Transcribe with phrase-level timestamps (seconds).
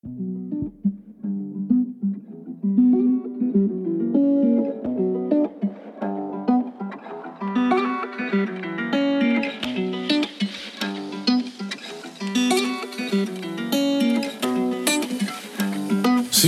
[0.00, 0.10] She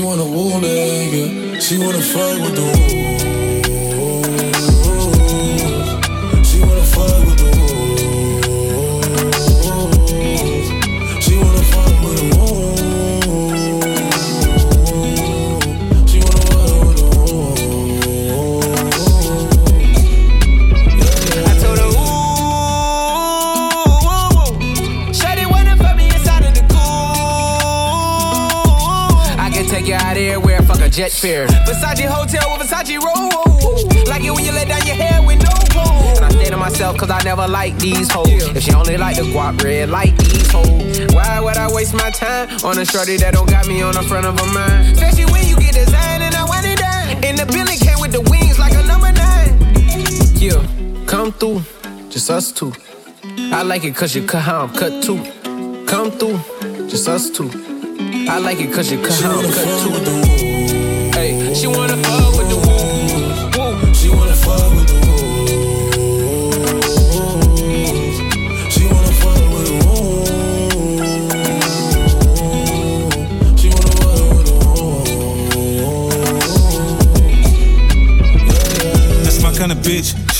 [0.01, 3.00] wanna woo nigga, she wanna fight with the woo.
[39.53, 41.15] Red, like these hoes.
[41.15, 44.03] Why would I waste my time on a shorty that don't got me on the
[44.03, 44.97] front of a mind?
[44.97, 47.25] Especially when you get designed and I want it done.
[47.25, 49.57] And the building came with the wings like a number nine.
[50.37, 50.61] Yeah,
[51.07, 51.63] come through,
[52.11, 52.73] just us two.
[53.53, 55.19] I like it cause you cut how I'm cut too.
[55.87, 56.39] Come through,
[56.89, 57.51] just us two.
[58.29, 61.11] I like it cause you cut how I'm cut too.
[61.13, 61.97] Hey, she wanna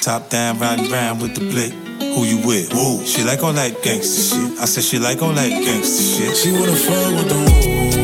[0.00, 1.72] Top down, riding round with the blick.
[2.14, 2.72] Who you with?
[2.74, 3.04] Woo.
[3.04, 4.60] She like all that gangsta shit.
[4.60, 6.36] I said she like all that gangsta shit.
[6.36, 8.03] She wanna fuck with the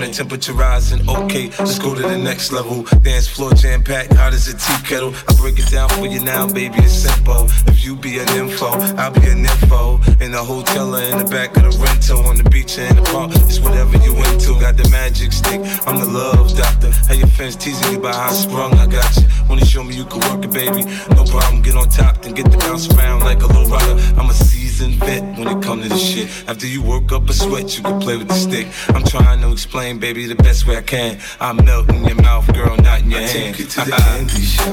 [0.00, 0.12] woo.
[0.12, 1.08] temperature rising.
[1.08, 2.84] Okay, let's go to the next level.
[3.02, 5.14] Dance floor jam packed, hot as a tea kettle.
[5.28, 6.78] I break it down for you now, baby.
[6.78, 7.48] It's simple.
[7.84, 10.00] You be an info, I'll be an info.
[10.18, 12.96] In the hotel or in the back of the rental, on the beach or in
[12.96, 14.58] the park, it's whatever you into.
[14.58, 16.90] Got the magic stick, I'm the love doctor.
[17.06, 19.24] How your fans teasing you about how I sprung, I got you.
[19.50, 20.84] Wanna show me you can work it, baby?
[21.12, 24.00] No problem, get on top, then get the bounce around like a little rider.
[24.16, 26.48] I'm a seasoned vet when it comes to this shit.
[26.48, 28.66] After you work up a sweat, you can play with the stick.
[28.96, 31.20] I'm trying to explain, baby, the best way I can.
[31.38, 33.56] I'm melting your mouth, girl, not in your I hand.
[33.56, 34.72] Take you to the candy shop.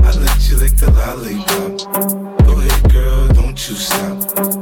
[0.00, 2.21] I let you lick the lollipop.
[3.68, 4.61] You stop.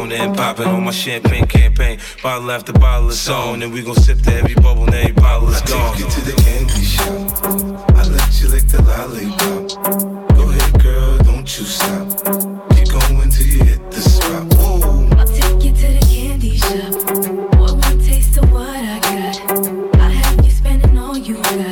[0.01, 1.99] zone and popping on my champagne campaign.
[2.23, 5.49] Bottle after bottle is on, and we gon' sip the every bubble and every bottle
[5.49, 5.81] is gone.
[5.81, 7.05] I take you to the candy shop.
[7.95, 10.35] I let you lick the lollipop.
[10.35, 12.07] Go ahead, girl, don't you stop.
[12.73, 14.43] Keep going till you hit the spot.
[14.55, 15.09] Whoa.
[15.17, 16.93] I'll take you to the candy shop.
[17.59, 19.35] One more taste of what I got.
[20.01, 21.70] I'll have you spending all you got.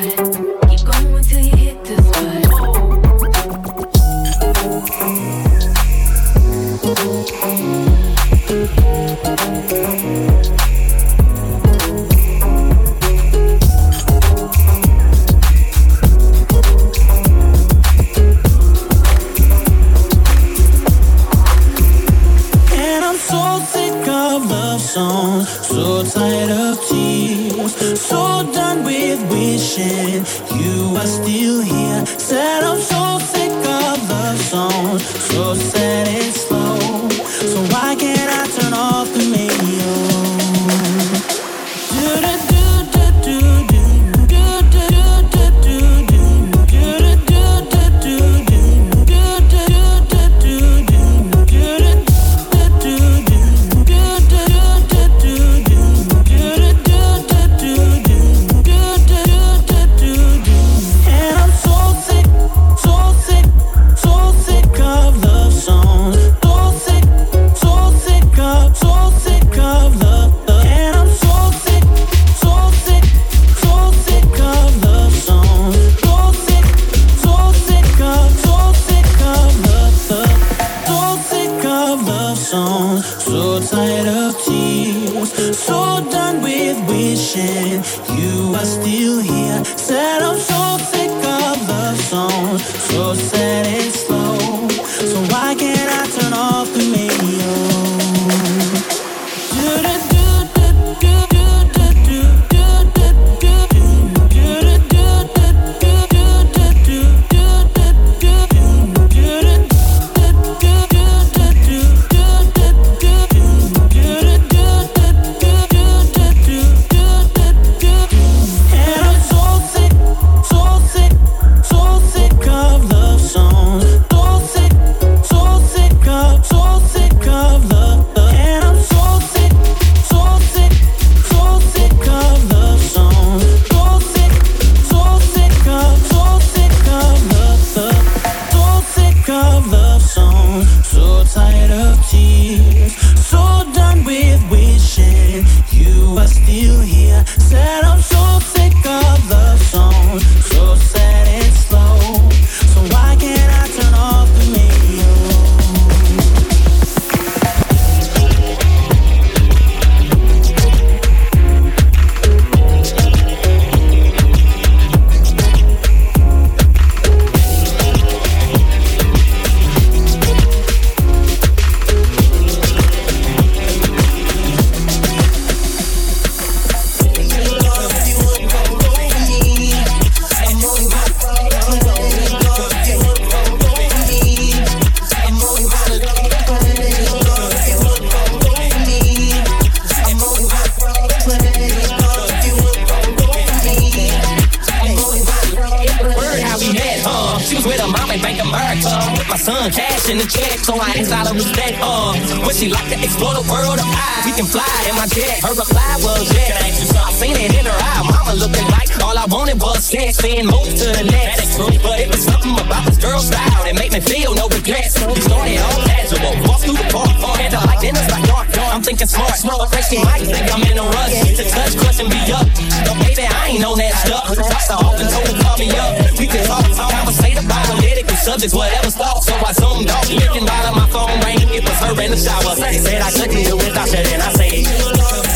[210.40, 211.60] and move to the next.
[211.60, 214.96] Proof, but it was something about this girl's style that made me feel no regrets.
[215.04, 218.48] We started all casual, walked through the park, on had to like dinners like dark.
[218.72, 221.36] I'm thinking smart, smart, like she might think I'm in a rush.
[221.36, 222.48] To touch, crush, and be up.
[222.88, 224.32] But baby, I ain't on that stuff.
[224.32, 225.92] I saw off and told call me up.
[226.16, 229.20] We could talk, talk, conversate about political subjects, whatever's thought.
[229.28, 231.44] So I zoomed off, looking bottom, my phone rang.
[231.52, 232.56] It was her in the shower.
[232.56, 235.29] Said I couldn't do without you, then I say.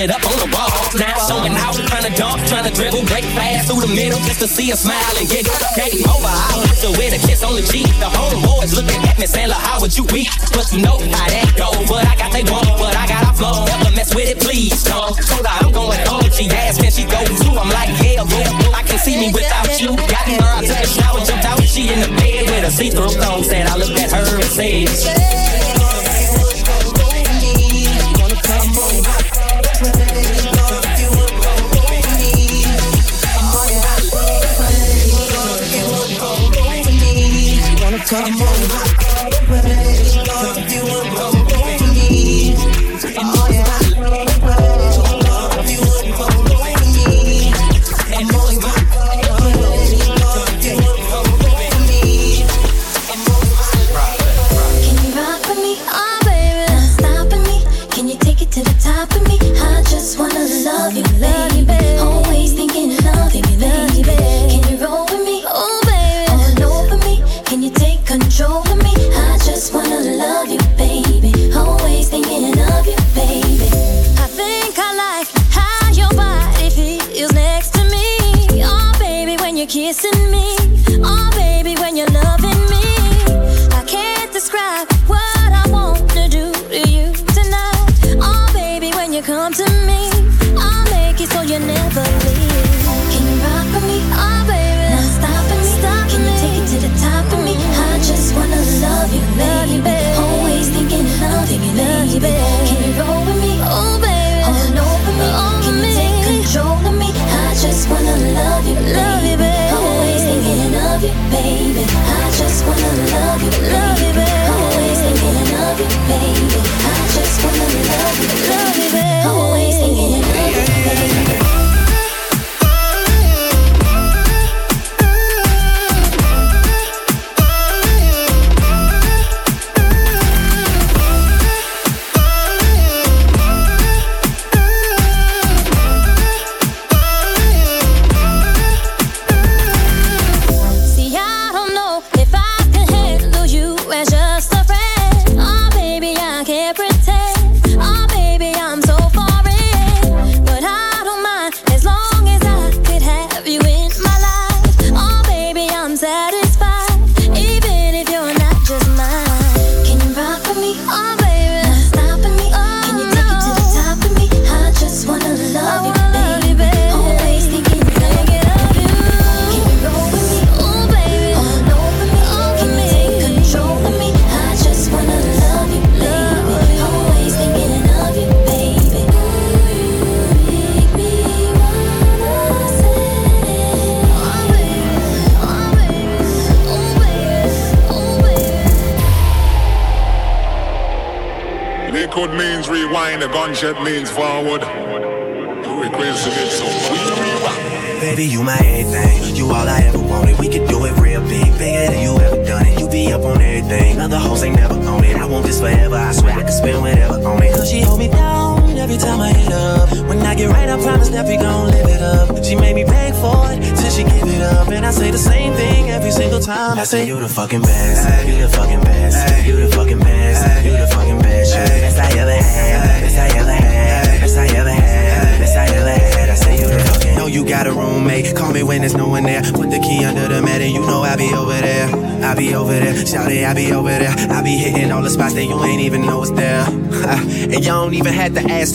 [0.00, 0.72] Posted up on the wall.
[0.96, 4.40] Now showing out, trying to dunk, trying to dribble, break fast through the middle just
[4.40, 5.44] to see a smile and get
[5.76, 6.28] game over.
[6.28, 7.86] I lift her with a kiss on the cheek.
[8.00, 10.30] The homeboys looking at me saying, how would you eat?
[10.52, 11.68] But you know how that go.
[11.86, 13.64] But I got they want, but I got a flow.
[13.66, 15.16] Never mess with it, please, don't.
[15.16, 16.24] Told her I'm going home.
[16.32, 17.52] She asked, can she go too?
[17.52, 18.76] I'm like, yeah, yeah.
[18.76, 19.96] I can see me without you.
[19.96, 21.60] Got her I to the shower, jumped out.
[21.64, 23.44] She in the bed with a see-through thong.
[23.44, 25.49] Said I looked at her and said.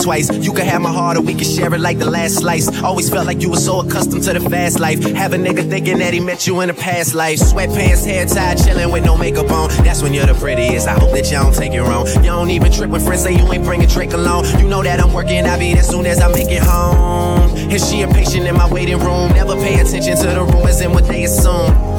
[0.06, 0.30] Twice.
[0.38, 2.68] You can have my heart or we can share it like the last slice.
[2.84, 5.04] Always felt like you were so accustomed to the fast life.
[5.16, 7.40] Have a nigga thinking that he met you in a past life.
[7.40, 9.70] Sweatpants, hair tied, chilling with no makeup on.
[9.84, 10.88] That's when you're the prettiest.
[10.88, 12.06] I hope that you don't take it wrong.
[12.08, 14.46] You don't even trip when friends say you ain't bringing drink along.
[14.60, 17.50] You know that I'm working, I'll be there soon as I make it home.
[17.72, 19.32] Is she impatient in my waiting room.
[19.34, 21.95] Never pay attention to the rumors and what they assume.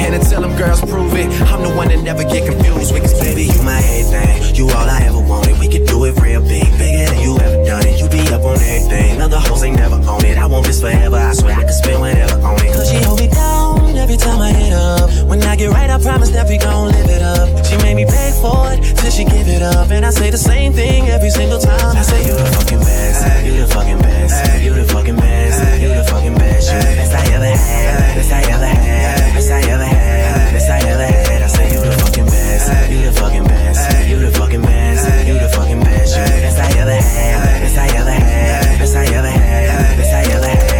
[0.00, 3.02] And until them girls prove it, I'm the one that never get confused with.
[3.02, 4.54] Cause baby, you my everything.
[4.54, 5.58] You all I ever wanted.
[5.58, 8.00] We could do it real big, bigger than you ever done it.
[8.00, 9.20] You be up on everything.
[9.20, 10.38] Other hoes ain't never on it.
[10.38, 11.16] I want this forever.
[11.16, 12.72] I swear I can spend whatever on it.
[12.72, 15.10] Cause she hold me down every time I hit up.
[15.28, 17.64] When I get right, I promise that we gon' live it up.
[17.66, 19.90] She made me beg for it till she give it up.
[19.90, 21.96] And I say the same thing every single time.
[21.96, 25.88] I say, You the fucking best, you the fucking best, you the fucking best, you
[25.88, 29.60] the fucking best, you the best I ever had, best I ever had, best I
[29.68, 31.42] ever had, best I ever had.
[31.42, 35.34] I say, You the fucking best, you the fucking best, you the fucking best, you
[35.38, 39.04] the fucking best, you the best I ever had, best I ever had, best I
[39.12, 40.70] ever had, best I ever had.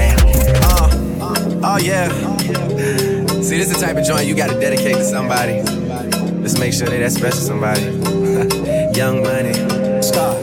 [0.64, 0.88] Uh,
[1.20, 2.39] uh, oh, yeah.
[3.50, 5.60] See, this the type of joint you gotta dedicate to somebody.
[6.40, 7.82] Let's make sure they that special somebody.
[8.96, 9.54] Young money.
[10.00, 10.39] Star.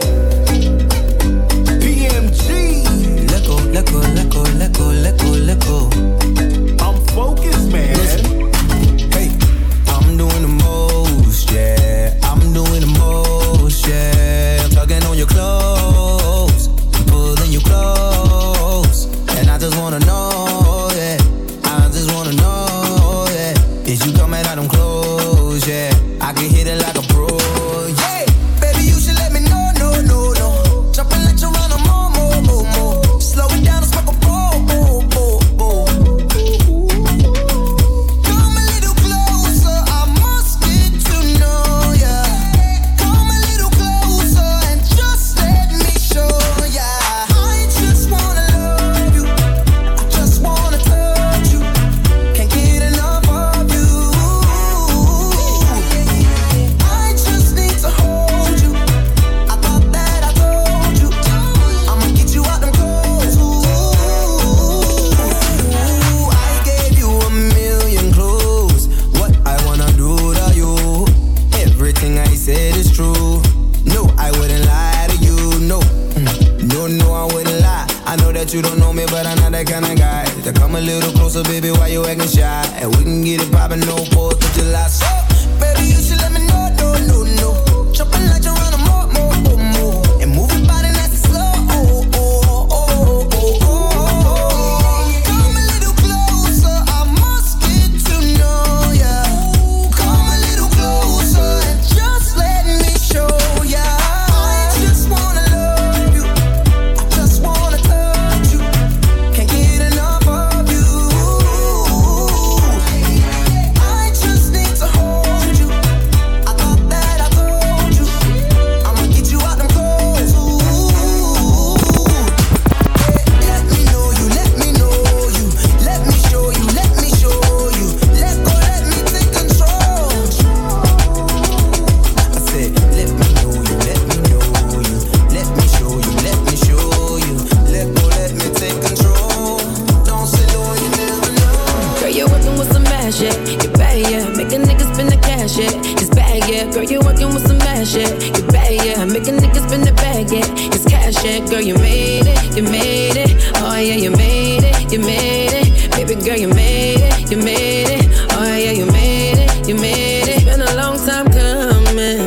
[151.50, 153.34] Girl, you made it, you made it.
[153.56, 155.90] Oh, yeah, you made it, you made it.
[155.92, 158.06] Baby girl, you made it, you made it.
[158.32, 160.44] Oh, yeah, you made it, you made it.
[160.44, 162.20] Been a long time coming.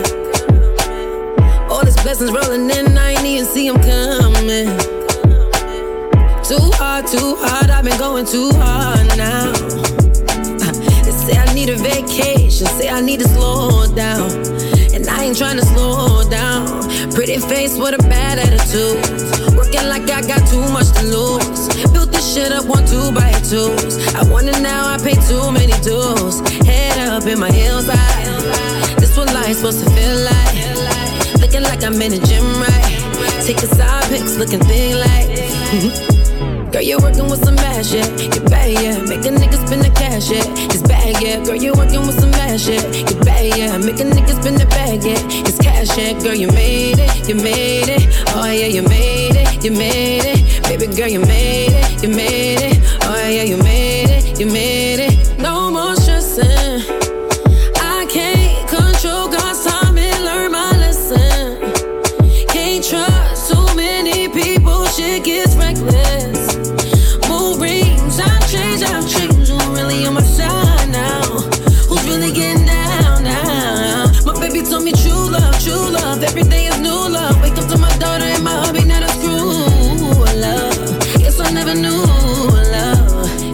[1.69, 4.75] All these blessings rolling in, I ain't even see them coming.
[6.43, 9.51] Too hard, too hard, I've been going too hard now.
[9.51, 10.73] Uh,
[11.05, 14.31] they say I need a vacation, say I need to slow down.
[14.95, 16.20] And I ain't trying to slow.
[17.13, 18.97] Pretty face with a bad attitude.
[19.55, 21.67] Working like I got too much to lose.
[21.91, 23.97] Built this shit up one, two by twos.
[24.15, 26.39] I it now, I pay too many dues.
[26.65, 28.95] Head up in my heels high.
[28.95, 31.41] This what life's supposed to feel like.
[31.41, 33.43] Looking like I'm in a gym, right?
[33.45, 36.17] Taking side pics, looking thing like.
[36.81, 38.07] Girl, you're working with some ass, yeah.
[38.17, 38.97] You're bad, yeah.
[39.05, 40.41] Make a nigga spend the cash, yeah.
[40.73, 41.43] It's bad, yeah.
[41.45, 42.81] Girl, you're working with some ass, yeah.
[42.81, 43.77] You're bad, yeah.
[43.77, 45.19] Make a nigga spend the bag, yeah.
[45.45, 46.19] It's cash, yeah.
[46.23, 48.09] Girl, you made it, you made it.
[48.29, 50.63] Oh, yeah, you made it, you made it.
[50.63, 52.79] Baby girl, you made it, you made it.
[53.03, 55.10] Oh, yeah, you made it, you made it.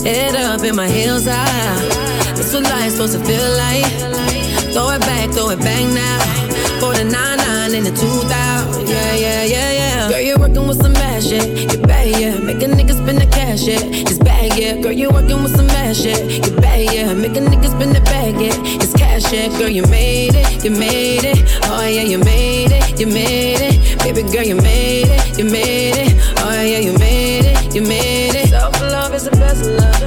[0.08, 1.34] Head up in my heels ah.
[1.34, 2.34] high.
[2.34, 3.84] That's what life's supposed to feel like.
[4.72, 6.20] Throw it back, throw it back now.
[6.80, 8.88] For the 99 and the 2000.
[8.88, 10.10] Yeah, yeah, yeah, yeah.
[10.10, 11.44] Girl, you're working with some ass, yeah.
[11.44, 12.40] You're bad, yeah.
[12.40, 13.84] Make a nigga spend the cash, yeah.
[13.84, 14.80] It's bad, yeah.
[14.80, 16.24] Girl, you're working with some ass, yeah.
[16.24, 17.14] You're bad, yeah.
[17.14, 18.56] Make a nigga spend the bag, yeah.
[18.80, 19.50] It's cash, yeah.
[19.60, 21.44] Girl, you made it, you made it.
[21.66, 24.00] Oh, yeah, you made it, you made it.
[24.00, 26.16] Baby girl, you made it, you made it.
[26.38, 28.17] Oh, yeah, you made it, you made it.
[29.18, 30.07] Is the best love.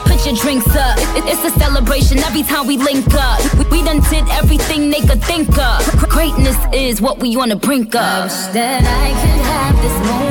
[0.21, 0.97] put your drinks up.
[1.15, 3.41] It, it's a celebration every time we link up.
[3.55, 6.09] We, we done did everything they could think of.
[6.09, 8.01] Greatness is what we on the brink of.
[8.01, 10.30] I wish that I could have this moment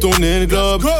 [0.00, 0.99] Fais ton globe.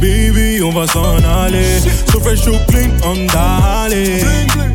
[0.00, 1.80] Baby, on va s'en aller.
[2.12, 4.22] So fresh, so clean, on d'aller.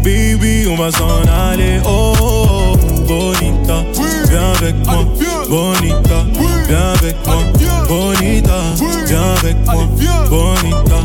[0.03, 1.79] Baby, on va s'en aller.
[1.85, 3.83] Oh, oh, oh, bonita,
[4.29, 5.05] viens avec moi.
[5.49, 6.25] Bonita,
[6.67, 7.37] viens avec moi.
[7.87, 8.59] Bonita,
[9.07, 9.85] viens avec moi.
[10.29, 10.99] Bonita,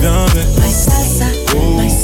[0.00, 0.64] viens avec moi.
[0.64, 1.26] My salsa,
[1.76, 2.03] my salsa,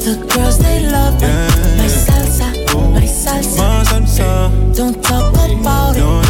[0.00, 1.28] The girls they love me.
[1.28, 1.76] Yeah.
[1.76, 2.48] My salsa,
[2.94, 6.29] my salsa, ma salsa, don't talk about it.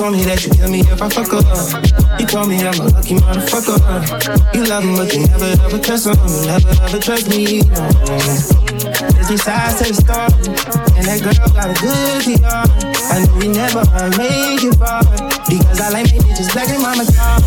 [0.00, 1.44] told me that you kill me if I fuck up.
[2.16, 3.76] You told me I'm a lucky motherfucker.
[4.56, 6.16] You love him, but you never ever trust him.
[6.16, 7.60] You never ever trust me.
[7.68, 7.84] No.
[9.28, 10.56] There's sides to the story,
[10.96, 12.64] and that girl got a good PR.
[13.12, 15.04] I know we never gonna make it far
[15.52, 17.44] because I like me bitches black and mama dark.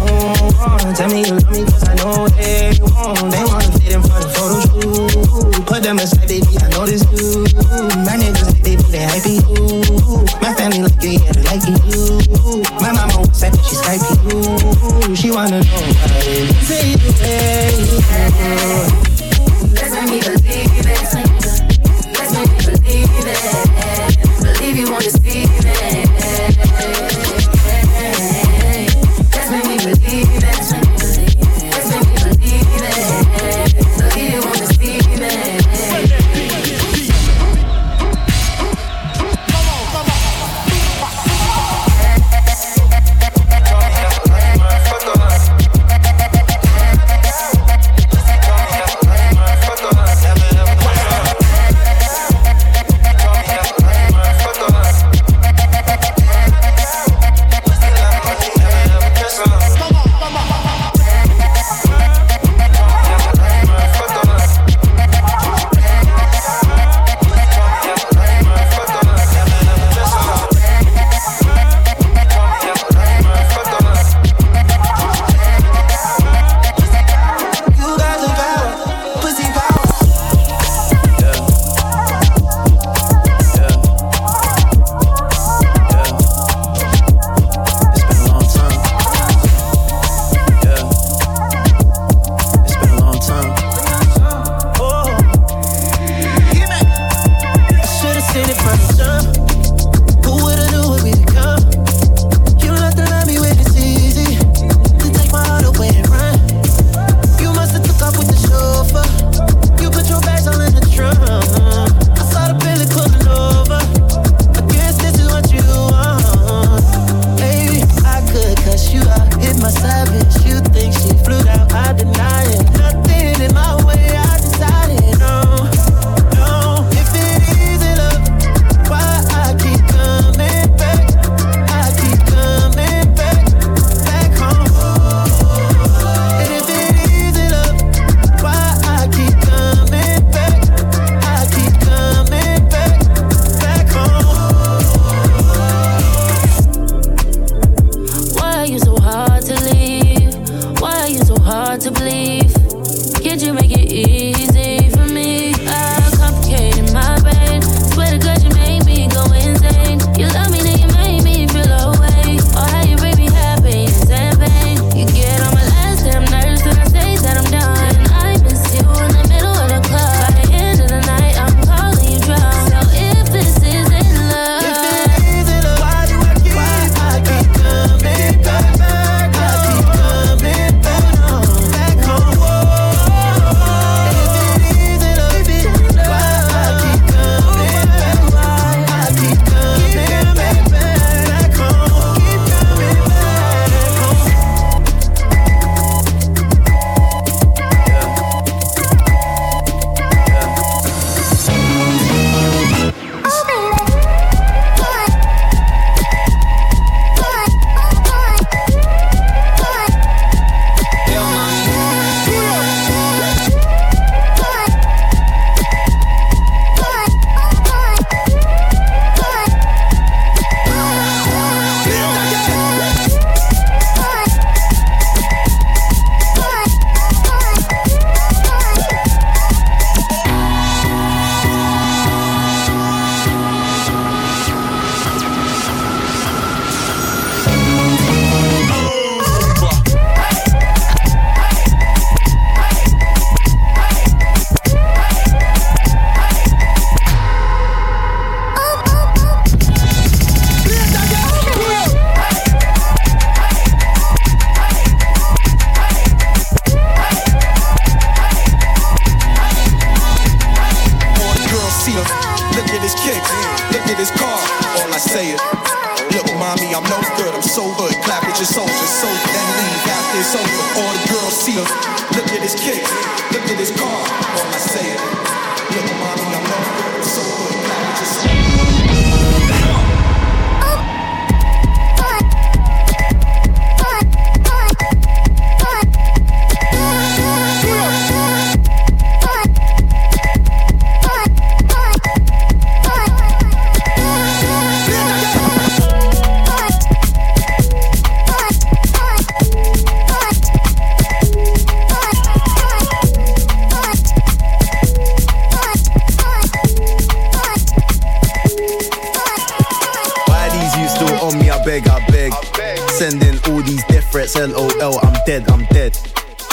[0.00, 0.32] Oh,
[0.64, 3.28] oh, tell me you love me, cause I know they won't.
[3.28, 3.61] They want
[5.82, 7.42] them just like they I know this you.
[8.06, 9.42] My niggas like they be, they hype you.
[10.40, 11.76] My family like you, yeah, they like you.
[12.80, 15.16] My mama was like, she Skype you.
[15.16, 16.54] She wanna know about it.
[16.62, 17.74] Say you, hey.
[19.74, 20.86] Let's make believe it.
[22.14, 23.40] Let's make believe it.
[24.42, 25.51] Believe you wanna speak.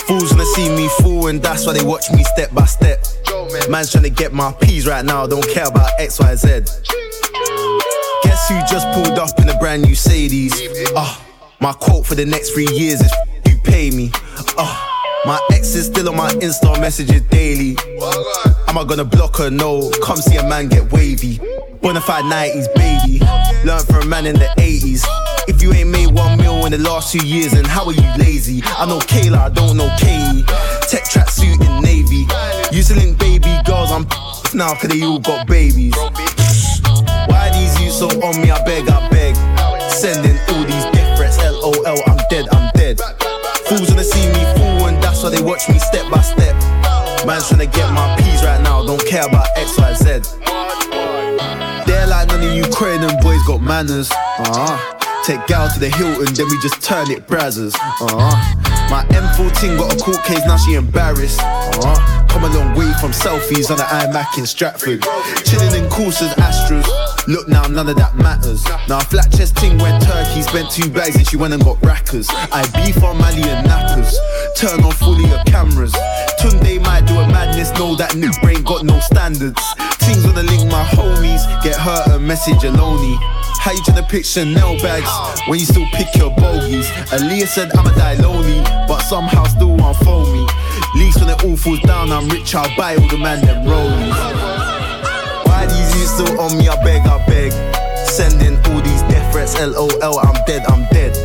[0.09, 3.05] Fools wanna see me fall, and that's why they watch me step by step.
[3.69, 6.47] Man's trying to get my P's right now, don't care about X, Y, Z.
[8.23, 10.59] Guess who just pulled up in a brand new Sadie's?
[10.95, 11.23] Ah,
[11.59, 13.13] my quote for the next three years is
[13.45, 14.09] you pay me.
[14.57, 14.88] Ah.
[15.25, 17.75] My ex is still on my Insta messages daily.
[18.67, 19.49] Am I gonna block her?
[19.49, 19.91] No.
[20.01, 21.39] Come see a man get wavy.
[21.81, 23.19] Bonafide 90s, baby.
[23.65, 25.03] Learn from a man in the 80s.
[25.47, 28.07] If you ain't made one mil in the last two years, then how are you
[28.17, 28.61] lazy?
[28.63, 30.43] I know Kayla, I don't know Kay.
[30.87, 32.25] Tech track suit in Navy.
[32.71, 34.03] Used to link baby girls, I'm
[34.53, 35.95] now cause they all got babies.
[37.27, 38.51] Why these you so on me?
[38.51, 39.35] I beg, I beg.
[39.91, 41.73] Sending all these death threats, LOL,
[42.07, 42.99] I'm dead, I'm dead.
[43.67, 44.38] Fools wanna see me
[45.23, 46.55] why they watch me step by step.
[47.25, 50.05] Man's trying to get my P's right now, don't care about X, Y, Z.
[51.85, 54.09] They're like none of you Ukrainian boys got manners.
[54.11, 54.95] Uh-huh.
[55.25, 57.75] Take gal to the Hilton, then we just turn it brazzers.
[57.75, 58.89] Uh-huh.
[58.89, 61.39] My M14 got a court case, now she embarrassed.
[61.41, 62.27] Uh-huh.
[62.27, 65.03] Come a long way from selfies on the iMac in Stratford.
[65.43, 67.08] Chilling in courses, Astros.
[67.29, 68.65] Look now, none of that matters.
[68.89, 72.25] Now, flat chest ting went turkey, spent two bags and she went and got rackers.
[72.33, 74.09] I beef on Mali and nappers.
[74.57, 75.93] Turn on fully your cameras.
[76.41, 79.61] Tunde might do a madness, know that new brain got no standards.
[80.09, 81.45] Things on the link, my homies.
[81.61, 83.19] Get hurt a message alone.
[83.61, 85.11] How you tryna pick Chanel bags
[85.47, 86.87] when you still pick your bogeys?
[87.13, 90.01] Aaliyah said I'ma die lonely, but somehow still won't
[90.33, 90.47] me.
[90.95, 94.68] Least when it all falls down, I'm rich, I'll buy all the man them rollies.
[96.09, 96.67] Still on me?
[96.67, 97.51] I beg, I beg.
[98.09, 101.15] Sending all these death threats, LOL, I'm dead, I'm dead.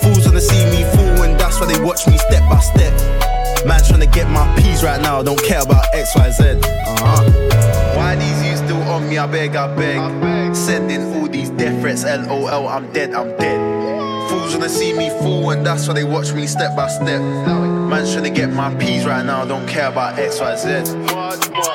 [0.00, 2.94] Fools wanna see me fall, and that's why they watch me step by step.
[3.66, 6.44] Man trying to get my P's right now, don't care about X, Y, Z.
[6.62, 7.24] Uh-huh.
[7.96, 9.18] Why these you still on me?
[9.18, 10.54] I beg, I beg.
[10.54, 14.30] Sending all these death threats, LOL, I'm dead, I'm dead.
[14.30, 17.20] Fools wanna see me fall, and that's why they watch me step by step.
[17.20, 21.69] Man's trying to get my P's right now, don't care about X, Y, Z.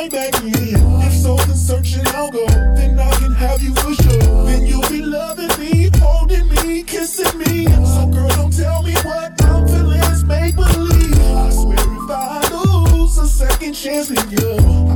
[0.00, 1.02] right back in?
[1.02, 2.46] If so, then search and I'll go.
[2.46, 4.44] Then I can have you for sure.
[4.46, 7.66] Then you'll be loving me, holding me, kissing me.
[7.66, 11.18] So, girl, don't tell me what I'm feeling is make believe.
[11.36, 14.89] I swear, if I lose a second chance in you,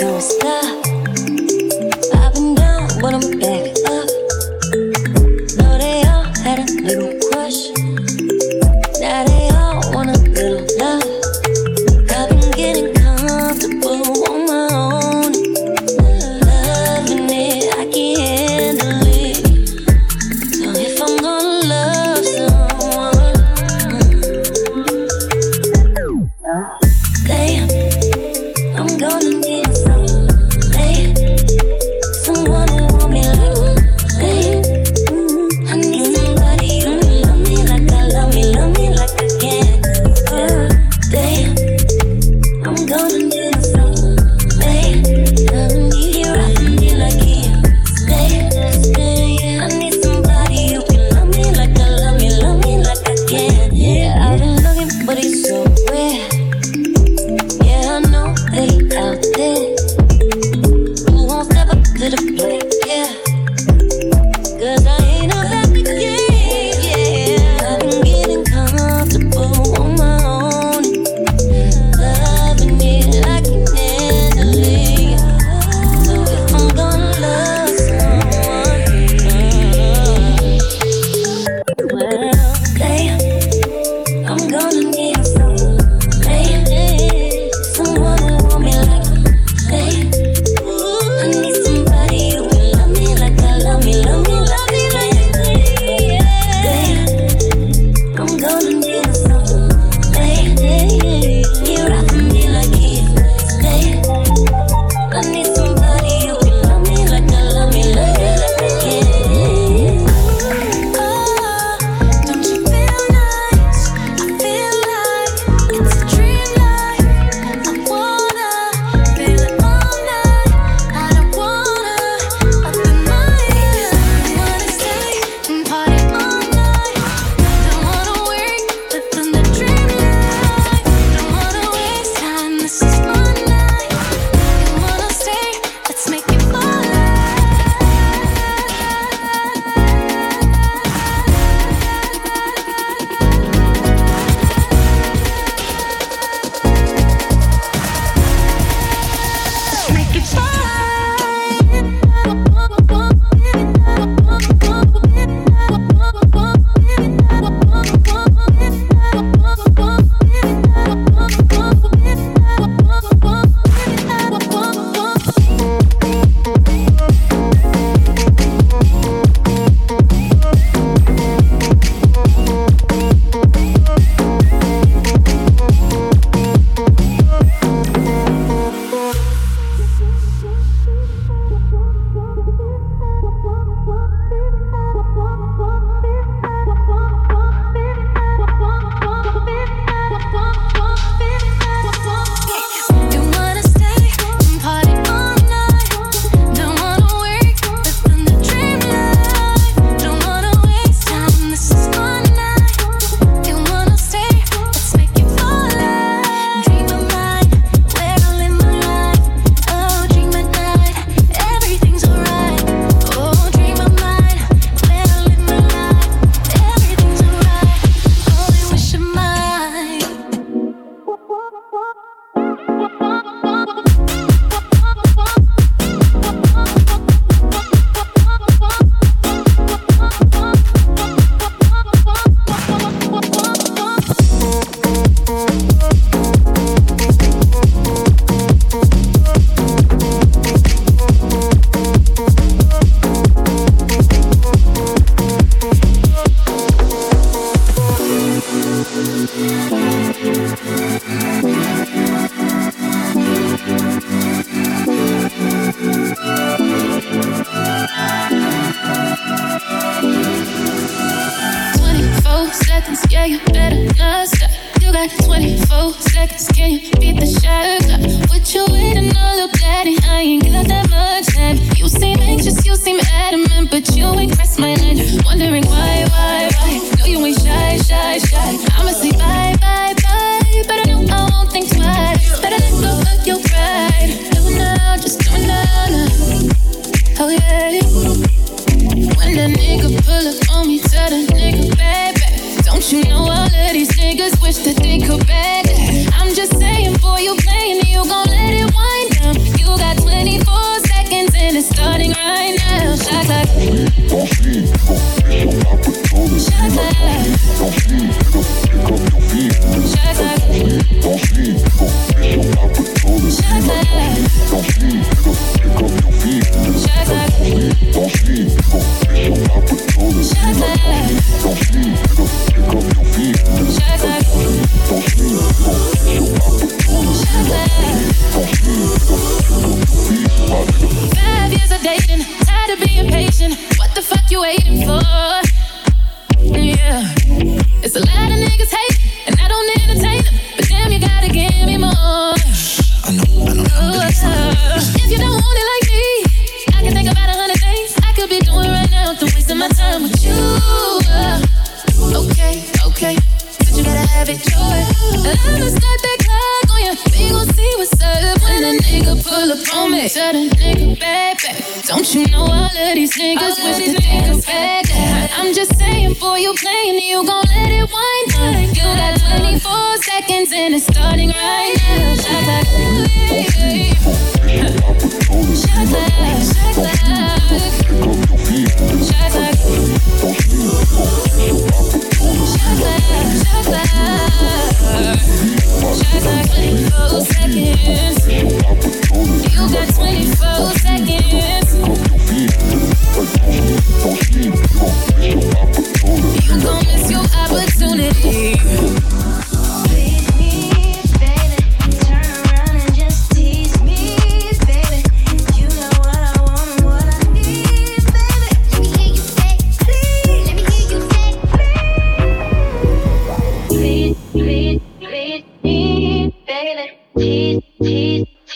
[0.00, 0.57] wish that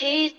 [0.03, 0.32] Till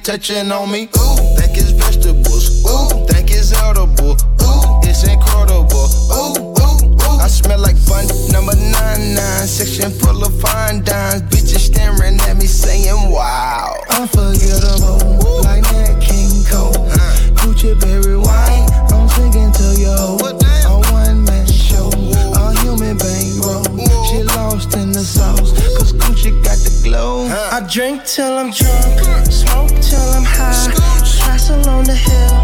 [0.00, 0.99] touching on me.
[27.70, 30.72] Drink till I'm drunk, smoke till I'm high,
[31.20, 32.34] castle on the hill.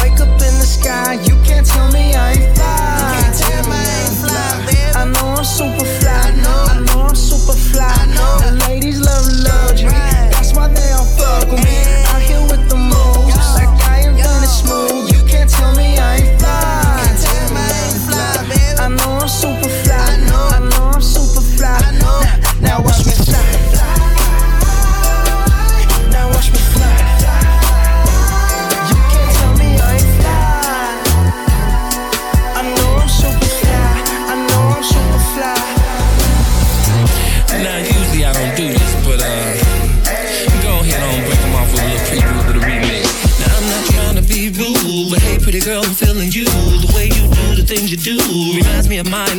[0.00, 2.61] Wake up in the sky, you can't tell me I ain't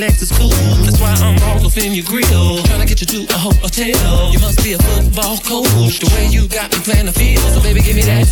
[0.03, 0.49] my Lexus cool.
[0.83, 4.31] That's why I'm all up in your grill, trying to get you to a hotel.
[4.31, 5.99] You must be a football coach.
[5.99, 8.27] The way you got me playing the field, so baby, give me that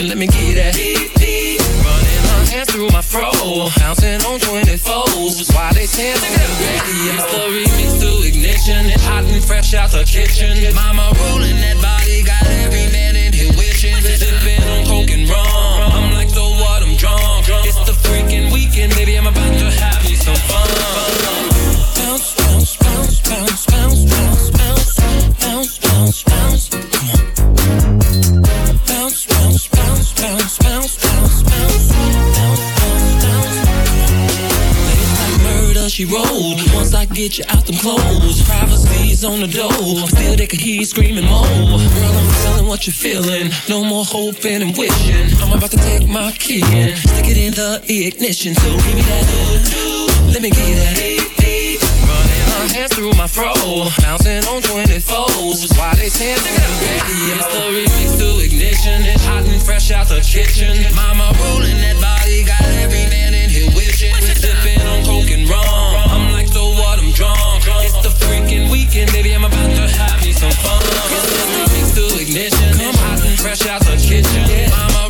[0.00, 0.74] and let me get that.
[0.76, 3.30] Running my hands through my fro,
[3.76, 5.52] bouncing on 24s.
[5.52, 6.96] Why they tell me I'm ready?
[7.12, 8.86] It's the remix to ignition.
[8.88, 10.56] It's hot and fresh out the kitchen.
[10.74, 13.96] Mama rolling that body, got every man in here wishing.
[14.00, 15.92] Sipping on coke and rum.
[15.92, 16.82] I'm like, so what?
[16.82, 17.44] I'm drunk.
[17.68, 19.16] It's the freaking weekend, baby.
[19.18, 19.39] I'm about
[36.00, 36.60] she rolled.
[36.74, 40.08] Once I get you out them clothes, privacy's on the door.
[40.08, 41.44] Still they could hear you screaming more.
[41.44, 43.50] Girl, I'm feeling what you're feeling.
[43.68, 45.38] No more hoping and wishing.
[45.42, 48.54] I'm about to take my key and stick it in the ignition.
[48.54, 49.89] So give me that.
[50.30, 50.94] Let me get that.
[52.06, 53.50] Running my hands through my fro,
[53.98, 55.76] bouncing on 24s.
[55.76, 56.38] Why they I'm?
[56.38, 59.02] It's the remix to ignition.
[59.10, 60.86] It's hot and fresh out the kitchen.
[60.94, 64.14] Mama rolling that body, got every man in here wishing.
[64.38, 65.66] Sipping on coke and rum.
[66.14, 67.02] I'm like, so what?
[67.02, 67.66] I'm drunk.
[67.82, 69.34] It's the freaking weekend, baby.
[69.34, 70.78] I'm about to have me some fun.
[71.10, 72.78] It's the remix to ignition.
[72.78, 74.46] It's hot and fresh out the kitchen.
[74.70, 75.09] Mama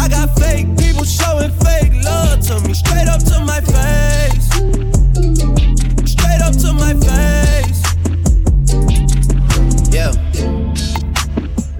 [0.00, 2.72] I got fake people showing fake love to me.
[2.72, 4.46] Straight up to my face.
[6.10, 7.80] Straight up to my face.
[9.92, 10.12] Yeah.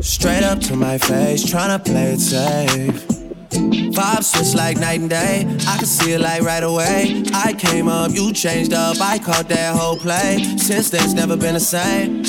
[0.00, 3.06] Straight up to my face, tryna play it safe.
[3.50, 5.46] Vibe switch like night and day.
[5.66, 7.24] I can see it like right away.
[7.32, 9.00] I came up, you changed up.
[9.00, 10.44] I caught that whole play.
[10.58, 12.22] Since then, it's never been the same.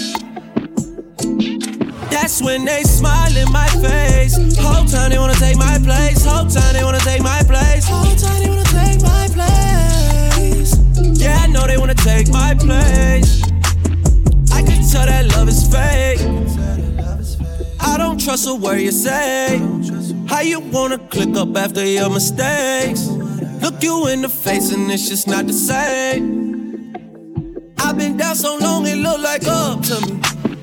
[2.21, 4.35] That's when they smile in my face.
[4.59, 6.23] Whole time they wanna take my place.
[6.23, 7.87] Whole time they wanna take my place.
[7.87, 10.77] Whole time they wanna take my place.
[11.19, 13.41] Yeah, I know they wanna take my place.
[14.53, 16.21] I can tell that love is fake.
[17.79, 19.57] I don't trust a word you say.
[20.27, 23.07] How you wanna click up after your mistakes?
[23.63, 26.93] Look you in the face and it's just not the same.
[27.79, 30.40] I've been down so long it look like up to me.